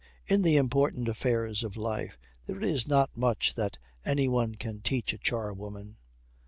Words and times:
In 0.25 0.41
the 0.41 0.57
important 0.57 1.07
affairs 1.07 1.63
of 1.63 1.77
life 1.77 2.17
there 2.47 2.59
is 2.63 2.87
not 2.87 3.15
much 3.15 3.53
that 3.53 3.77
any 4.03 4.27
one 4.27 4.55
can 4.55 4.81
teach 4.81 5.13
a 5.13 5.19
charwoman. 5.19 5.97